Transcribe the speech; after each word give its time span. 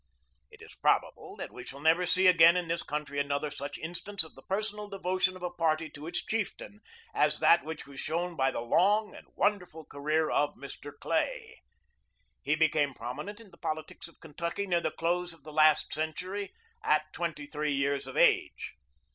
It 0.49 0.63
is 0.63 0.73
probable 0.73 1.35
that 1.35 1.51
we 1.53 1.63
shall 1.63 1.79
never 1.79 2.07
see 2.07 2.25
again 2.25 2.57
in 2.57 2.67
this 2.67 2.81
country 2.81 3.19
another 3.19 3.51
such 3.51 3.77
instance 3.77 4.23
of 4.23 4.33
the 4.33 4.41
personal 4.41 4.89
devotion 4.89 5.35
of 5.35 5.43
a 5.43 5.51
party 5.51 5.91
to 5.91 6.07
its 6.07 6.25
chieftain 6.25 6.79
as 7.13 7.37
that 7.37 7.63
which 7.63 7.85
was 7.85 7.99
shown 7.99 8.35
by 8.35 8.49
the 8.49 8.61
long 8.61 9.13
and 9.15 9.27
wonderful 9.35 9.85
career 9.85 10.31
of 10.31 10.55
Mr. 10.55 10.91
Clay. 10.99 11.61
He 12.41 12.55
became 12.55 12.95
prominent 12.95 13.39
in 13.39 13.51
the 13.51 13.59
politics 13.59 14.07
of 14.07 14.19
Kentucky 14.19 14.65
near 14.65 14.81
the 14.81 14.89
close 14.89 15.33
of 15.33 15.43
the 15.43 15.53
last 15.53 15.93
century 15.93 16.51
at 16.83 17.13
twenty 17.13 17.45
three 17.45 17.73
years 17.73 18.07
of 18.07 18.17
age. 18.17 18.73